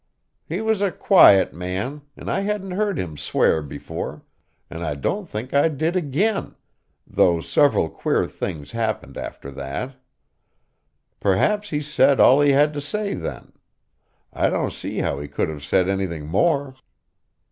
He 0.43 0.61
was 0.61 0.81
a 0.81 0.91
quiet 0.91 1.53
man, 1.53 2.01
and 2.17 2.27
I 2.27 2.39
hadn't 2.39 2.71
heard 2.71 2.97
him 2.97 3.17
swear 3.17 3.61
before, 3.61 4.23
and 4.67 4.83
I 4.83 4.95
don't 4.95 5.29
think 5.29 5.53
I 5.53 5.67
did 5.67 5.95
again, 5.95 6.55
though 7.05 7.39
several 7.39 7.87
queer 7.87 8.25
things 8.25 8.71
happened 8.71 9.15
after 9.15 9.51
that. 9.51 9.93
Perhaps 11.19 11.69
he 11.69 11.81
said 11.83 12.19
all 12.19 12.41
he 12.41 12.49
had 12.51 12.73
to 12.73 12.81
say 12.81 13.13
then; 13.13 13.53
I 14.33 14.49
don't 14.49 14.73
see 14.73 14.97
how 14.97 15.19
he 15.19 15.27
could 15.27 15.49
have 15.49 15.63
said 15.63 15.87
anything 15.87 16.25
more. 16.25 16.73